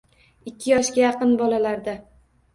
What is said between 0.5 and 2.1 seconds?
Ikki yoshga yaqin bolalarda